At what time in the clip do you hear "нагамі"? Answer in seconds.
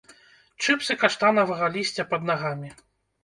2.31-2.73